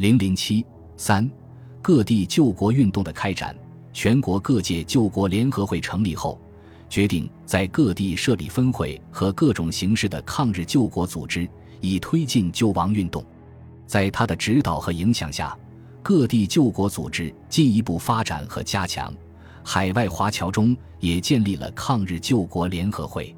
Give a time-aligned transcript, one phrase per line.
[0.00, 0.64] 零零七
[0.96, 1.30] 三，
[1.82, 3.54] 各地救国运动的开展。
[3.92, 6.40] 全国各界救国联合会成立后，
[6.88, 11.46] 决定在各地设立分会和各种形式的抗日救国组织，
[11.82, 13.22] 以推进救亡运动。
[13.86, 15.54] 在他的指导和影响下，
[16.02, 19.12] 各地救国组织进一步发展和加强。
[19.62, 23.36] 海外华侨中也建立了抗日救国联合会，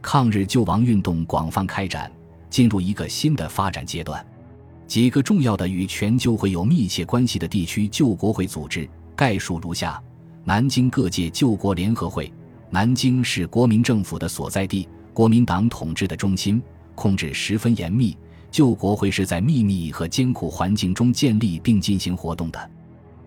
[0.00, 2.10] 抗日救亡运动广泛开展，
[2.48, 4.26] 进入一个新的发展阶段。
[4.88, 10.02] 几个重要的与全救会有密切关系的地区救国会组织概述如下：
[10.44, 12.32] 南京各界救国联合会，
[12.70, 16.62] 南京是国民政府的所在地，国民党统治的中心，
[16.94, 18.16] 控制十分严密。
[18.50, 22.70] 救国会是在秘密和艰苦环境中建立并进行活动的。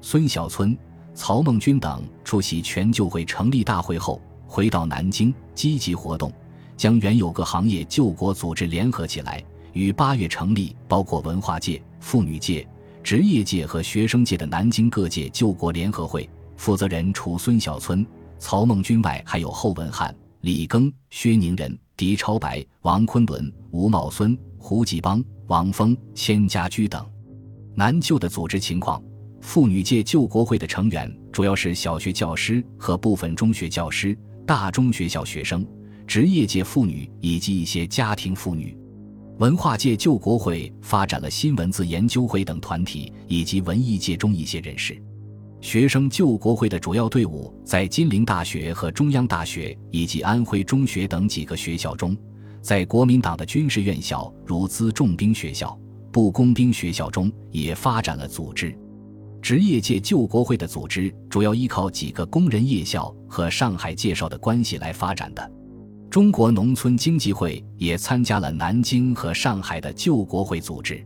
[0.01, 0.75] 孙小村、
[1.13, 6.33] 曹孟军等出席全救会成立大会后，回到南京，积极活动，
[6.75, 9.43] 将原有各行业救国组织联合起来，
[9.73, 12.67] 于八月成立包括文化界、妇女界、
[13.03, 16.29] 职业界和学生界的南京各界救国联合会。
[16.57, 18.05] 负责人除孙小村、
[18.37, 24.37] 曹孟军外，还有侯文翰、李庚、薛宁人、狄超白、王昆仑、吴茂孙。
[24.63, 27.03] 胡继邦、王峰、千家驹等，
[27.73, 29.03] 南救的组织情况：
[29.41, 34.15] 妇女界救国会的成员主要是小学教师和部分中学教师、
[34.45, 35.65] 大中学校学生、
[36.05, 38.77] 职业界妇女以及一些家庭妇女；
[39.41, 44.93] 文化界救国会发展了新文字研究会等团体，以及文艺界中一些人士；
[45.61, 52.15] 学生救国会的主要队伍在金陵大学和中央大学以及安徽中学等几个学校中。
[52.61, 55.75] 在国民党的军事院校，如资重兵学校、
[56.11, 58.77] 步工兵学校中，也发展了组织。
[59.41, 65.51] 职业界救国会的组织主要依靠几个工人夜校和上海介绍的关系来发展的。
[66.11, 71.01] 中国农村经济会也参加了南京和上海的救国会组织。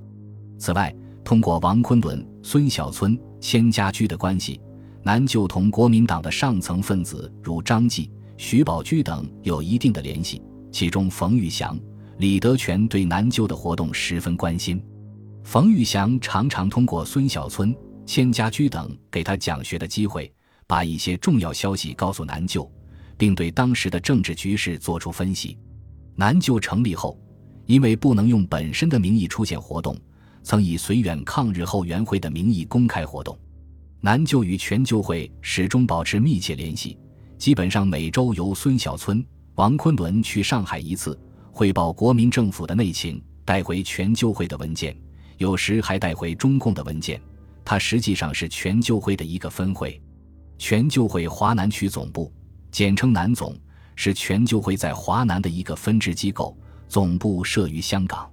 [0.57, 0.91] 此外，
[1.23, 4.59] 通过王昆仑、孙小村、千家驹的关系，
[5.03, 10.41] 南就同国民党的上层分子如张继、徐宝驹等有一定的联系。
[10.71, 11.79] 其中，冯玉祥、
[12.17, 14.83] 李德全对南救的活动十分关心。
[15.43, 17.75] 冯玉祥常常通过孙小村、
[18.07, 20.33] 千家驹等给他讲学的机会，
[20.65, 22.67] 把一些重要消息告诉南救，
[23.17, 25.57] 并对当时的政治局势作出分析。
[26.15, 27.19] 南救成立后，
[27.65, 29.97] 因为不能用本身的名义出现活动，
[30.43, 33.37] 曾以绥远抗日后援会的名义公开活动。
[34.01, 36.97] 南救与全救会始终保持密切联系，
[37.37, 39.25] 基本上每周由孙小村。
[39.55, 41.17] 王昆仑去上海一次，
[41.51, 44.95] 汇报国民政府的内情，带回全救会的文件，
[45.37, 47.19] 有时还带回中共的文件。
[47.63, 49.99] 他实际上是全救会的一个分会。
[50.57, 52.31] 全救会华南区总部，
[52.75, 53.57] 简称南总，
[53.95, 56.57] 是全救会在华南的一个分支机构，
[56.89, 58.29] 总部设于香港。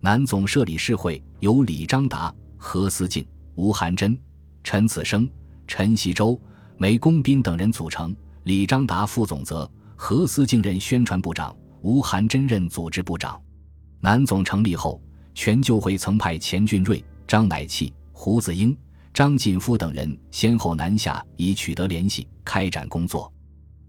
[0.00, 3.22] 南总设理事会由李章达、何思敬、
[3.56, 4.18] 吴晗珍、
[4.62, 5.28] 陈子生、
[5.66, 6.40] 陈锡洲、
[6.78, 8.16] 梅公斌等人组成。
[8.44, 9.70] 李章达副总责。
[9.96, 13.38] 何思敬任宣传部长，吴晗珍任组织部长。
[14.00, 14.98] 南总成立后，
[15.34, 18.74] 全救会曾派钱俊瑞、张乃器、胡子英、
[19.12, 23.30] 张锦夫等人先后南下，以取得联系，开展工作。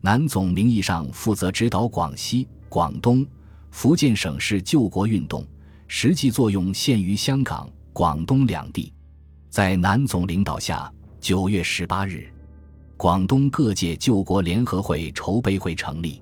[0.05, 3.25] 南总名义上负责指导广西、广东、
[3.71, 5.43] 福建省市救国运动，
[5.88, 8.94] 实际作用限于香港、广东两地。
[9.49, 12.31] 在南总领导下，九月十八日。
[12.95, 16.21] 广东各界救国联合会筹备会成立，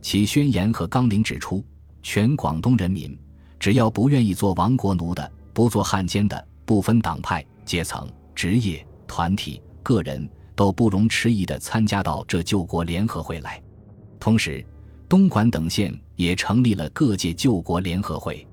[0.00, 1.64] 其宣言和纲领指出：
[2.04, 3.18] 全广东人民
[3.58, 13.62] 只要不愿意做亡国奴的，不做汉奸的，不分党派、阶层、职业、团体、个人，都不容迟疑地参加到这救国联合会来。
[14.18, 14.64] 同时，
[15.08, 18.44] 东莞等县也成立了各界救国联合会，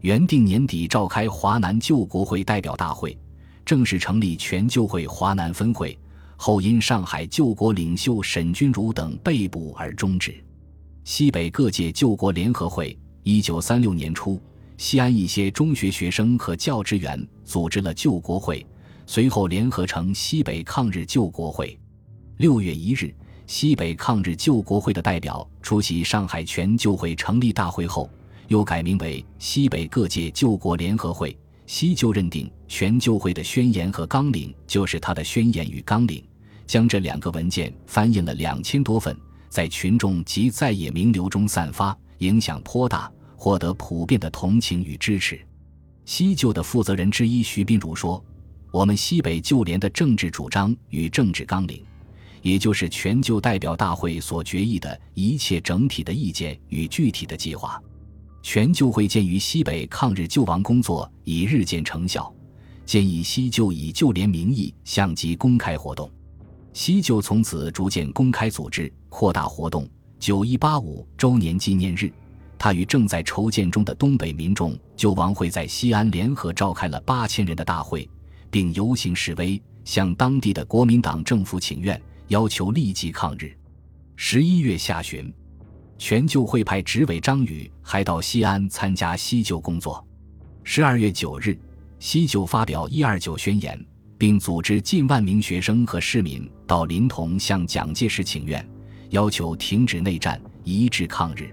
[0.00, 3.16] 原定年底召开华南救国会代表大会，
[3.64, 5.96] 正式成立全救会华南分会。
[6.36, 10.42] 后因上海救国领袖沈钧儒等被捕而终止。
[11.04, 14.40] 西北各界救国联合会，一九三六年初，
[14.76, 18.66] 西安一些中学学生和教职员组织了救国会，
[19.06, 21.78] 随后联合成西北抗日救国会。
[22.38, 23.14] 六月一日，
[23.46, 28.10] 西北抗日救国会的代表出席上海全救会成立大会后，
[28.48, 31.36] 又改名为西北各界救国联合会。
[31.66, 36.22] 西救认定全救会的宣言和纲领就是他的宣言与纲领。
[36.66, 39.16] 将这两个文件翻印了两千多份，
[39.48, 45.40] 在群众及在野名流中散发，影响颇大，获得普遍的同情与支持。
[46.04, 48.22] 西救的负责人之一徐斌如说
[48.72, 51.84] ：“我们西北救联的政治主张与政治纲领，
[52.40, 57.80] 也就是全救代表大会所决议的一切整体的意见与具体的计划。
[58.42, 62.34] 全救会鉴于西北抗日救亡工作已日渐成效，
[62.86, 66.10] 建议西旧以旧联名义相机公开活动。
[66.72, 69.86] 西旧从此逐渐公开组织、扩大活动。
[70.18, 72.10] 九一八五周年纪念日，
[72.58, 78.08] 他与正在筹建中的东北民众救亡会在西安联合召开了八千人的大会，
[78.52, 83.52] 并游行示威，向当地的国民党政府请愿，要求立即抗日。
[84.14, 85.32] 十一月下旬，
[85.98, 90.06] 全救会派执委张宇还到西安参加西救工作。
[90.62, 91.58] 十二月九日，
[91.98, 93.84] 西救发表一二九宣言。
[94.18, 98.64] 并组织近万名学生和市民到临潼向蒋介石请愿，
[99.10, 101.52] 要求停止内战，一致抗日。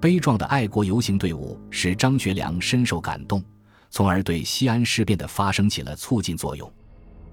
[0.00, 3.44] 悲壮的爱国游行队伍使张学良深受感动，
[3.90, 6.70] 从而对西安事变的发生起了促进作用。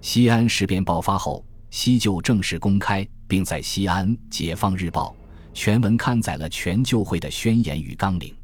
[0.02, 5.16] 西安事变爆发后，西旧正式公开，并在西安《解放日报》
[5.54, 8.36] 全文刊载了全救会的宣言与纲领。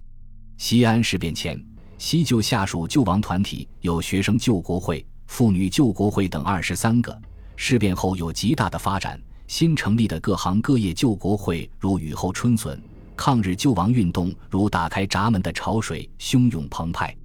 [0.58, 1.64] 西安事变前，
[1.98, 5.06] 西旧下属救亡团体有学生救国会。
[5.28, 7.18] 妇女救国会等二十三个，
[7.56, 9.18] 事变后有极大的发展。
[9.48, 12.82] 新成立的各行各业救国会如雨后春笋，
[13.16, 17.16] 抗日救亡运动如打开闸门的潮水，汹涌澎湃。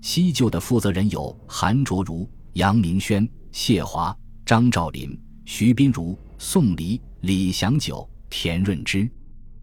[0.00, 4.16] 西救的负责人有韩卓如、杨明轩、谢华、
[4.46, 9.08] 张兆林、徐斌如、宋黎、李祥九、田润之。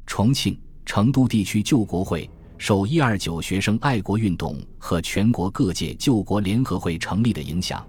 [0.06, 2.30] 重庆、成都地区救国会。
[2.58, 7.86] 受一二九学生爱国运动和全国各界救国联合会成立的影响，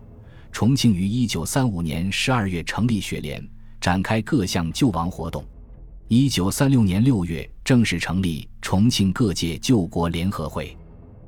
[0.50, 3.48] 重庆于一九三五年十二月成立学联，
[3.81, 5.44] 展开各项救亡活动。
[6.08, 10.76] 一九三六年六月正式成立重庆各界救国联合会，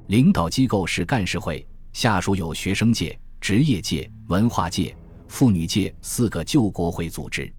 [0.08, 4.96] 领导机构是干事会，下属有学生界、职业界、文化界、
[5.28, 7.52] 妇女界四个救国会组织。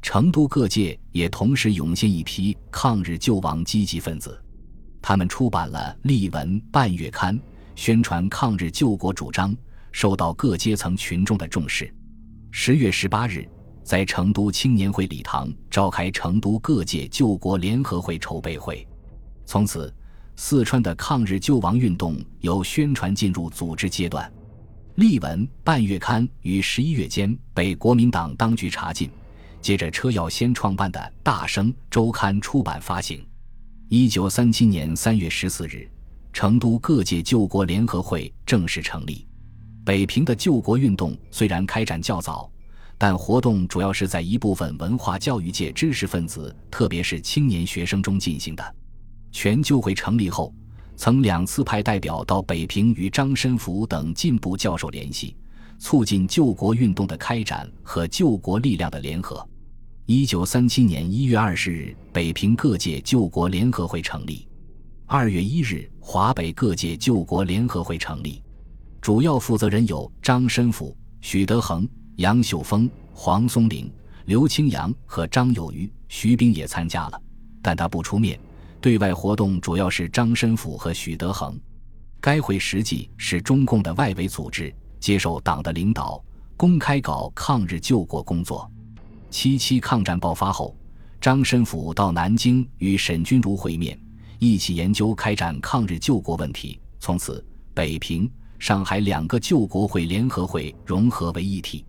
[0.00, 4.40] 成都各界也同时涌现一批抗日救亡积极分子。
[5.02, 7.36] 他们出版了例文半月刊，
[7.74, 9.52] 宣传抗日救国主张，
[9.90, 11.92] 受到各阶层群众的重视。
[12.52, 13.44] 十月十八日，
[13.82, 18.86] 在成都青年会礼堂召开成都各界救国联合会筹备会。
[19.44, 19.92] 从此，
[20.40, 24.32] 四川的抗日救亡运动由宣传进入组织阶段。
[24.94, 29.10] 例文半月刊于十一月间被国民党当局查禁，
[29.60, 33.20] 接着车耀先创办的大声周刊出版发行。
[33.88, 35.90] 一九三七年三月十四日，
[36.32, 39.26] 成都各界救国联合会正式成立。
[39.84, 42.48] 北平的救国运动虽然开展较早，
[42.96, 48.74] 但活动主要是在一部分文化教育界知识分子，特别是青年学生中进行的。
[49.40, 50.52] 全救会成立后，
[50.96, 55.36] 曾两次派代表到北平与张申府等进步教授联系，
[55.78, 59.48] 促进救国运动的开展和救国力量的联合。
[60.06, 64.48] 一九三七年一月二十日，北平各界救国联合会成立。
[65.06, 68.42] 二月一日，华北各界救国联合会成立，
[69.00, 73.88] 主要负责人有张申府、许德衡、杨秀峰、黄松龄、
[74.24, 75.88] 刘清扬和张有余。
[76.08, 77.22] 徐冰也参加了，
[77.62, 78.36] 但他不出面。
[78.80, 81.58] 对外活动主要是张申府和许德衡。
[82.20, 86.22] 该会实际是中共的外围组织，接受党的领导，
[86.56, 88.68] 公开搞抗日救国工作。
[89.30, 90.76] 七七抗战爆发后，
[91.20, 93.98] 张申府到南京与沈钧儒会面，
[94.38, 96.80] 一起研究开展抗日救国问题。
[96.98, 98.28] 从此，北平、
[98.58, 101.84] 上海两个救国会联合会融合为一体。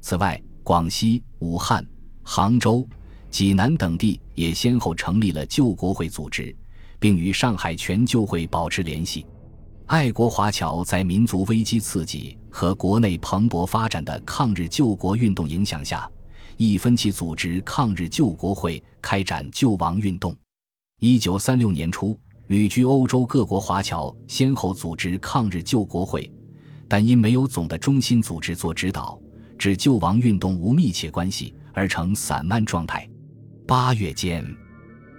[0.00, 1.86] 此外，广西、武汉、
[2.22, 2.88] 杭州、
[3.30, 6.54] 济南等地也先后成立了救国会组织，
[6.98, 9.26] 并与上海全救会保持联系。
[9.86, 16.10] 爱国华侨在民族危机刺激和国内蓬勃发展的抗日救国运动影响下。
[16.58, 20.34] 亦分期组织抗日救国会，开展救亡运动。
[21.00, 26.32] 一九三六年初，旅居欧洲各国华侨先后组织抗日救国会，
[26.88, 29.20] 但因没有总的中心组织做指导，
[29.58, 33.06] 致救亡运动无密切关系，而成散漫状态。
[33.66, 34.46] 八月间，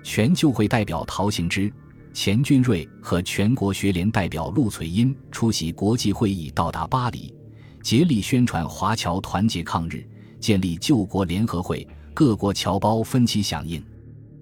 [0.03, 1.69] 全救会代表陶行知、
[2.13, 7.35] 钱俊瑞和全国学联代表陆翠英出席国际会议，到达巴黎，
[7.83, 10.07] 竭力宣传华侨团结抗日。
[10.39, 13.83] 建立救国联合会，各国侨胞分期响应。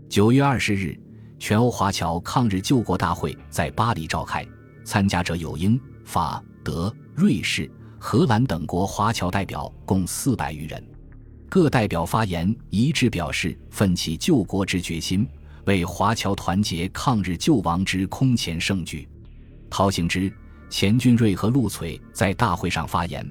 [0.09, 0.95] 九月二十日，
[1.39, 4.45] 全欧华侨抗日救国大会在巴黎召开，
[4.83, 10.94] 参加者有英、法、德、瑞士、荷兰等国华侨代表，共四百余人。
[11.55, 15.25] 各代表发言一致表示奋起救国之决心，
[15.63, 19.07] 为华侨团结抗日救亡之空前盛举。
[19.69, 20.29] 陶行知、
[20.69, 23.25] 钱俊瑞和陆璀在大会上发言。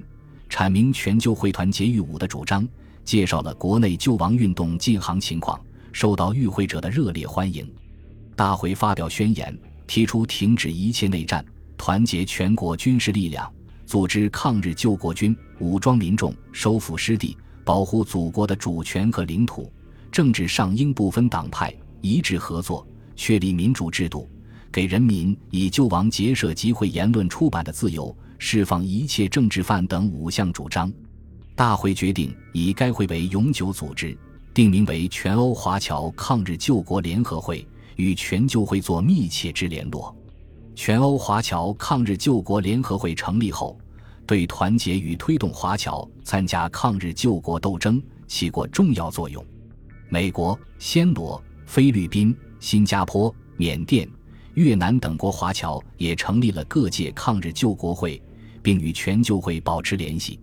[0.49, 2.67] 阐明全救会团结御侮的主张，
[3.03, 7.71] 介绍了国内救亡运动进行情况，受到与会者的热烈欢迎。
[8.35, 9.55] 大会发表宣言，
[9.85, 11.45] 提出停止一切内战，
[11.77, 13.53] 团结全国军事力量，
[13.85, 19.69] 组织抗日救国军，武装民众，收复失地，保护祖国的主权和领土。
[20.09, 24.29] 政治上应不分党派，一致合作，确立民主制度，
[24.71, 30.89] 给人民以救亡结社、集会、言论、出版的自由，释放一切政治犯等五项主张。
[31.53, 34.17] 大会决定以该会为永久组织，
[34.53, 37.67] 定名为全欧华侨抗日救国联合会，
[37.97, 40.15] 与全救会做密切之联络。
[40.75, 43.77] 全欧华侨抗日救国联合会成立后，
[44.25, 49.43] 对团结与推动华侨参加抗日救国斗争起过重要作用。
[50.09, 54.09] 美国、暹罗、菲律宾、新加坡、缅甸、
[54.53, 58.21] 越南等国华侨也成立了各界抗日救国会，
[58.61, 60.39] 并与全救会保持联系。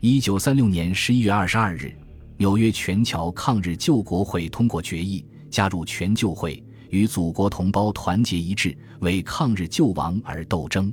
[0.00, 1.96] 一九三六年十一月二十二日，
[2.36, 6.62] 纽约全侨抗日救国会通过决议，加入全救会。
[6.90, 10.92] 与祖国同胞团结一致，为抗日救亡而斗争。